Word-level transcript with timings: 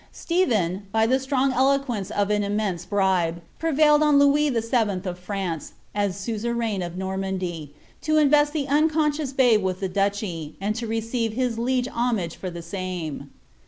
Stephen, 0.11 0.87
by 0.91 1.05
the 1.05 1.19
strong 1.19 1.53
eloquence 1.53 2.09
of 2.09 2.31
an 2.31 2.43
immense 2.43 2.87
bribe, 2.87 3.39
prevailed 3.59 4.01
on 4.01 4.17
Louis 4.17 4.49
VII. 4.49 5.07
of 5.07 5.19
France, 5.19 5.73
as 5.93 6.17
suzerain 6.17 6.81
of 6.81 6.97
Normandy, 6.97 7.75
to 8.01 8.17
invest 8.17 8.51
the 8.51 8.67
unconscious 8.67 9.31
babe 9.31 9.61
with 9.61 9.79
the 9.79 9.87
duchy, 9.87 10.55
and 10.59 10.73
to 10.73 10.87
receive 10.87 11.33
his 11.33 11.59
liege 11.59 11.87
homage 11.87 12.35
for 12.35 12.49
the 12.49 12.63
same.' 12.63 13.29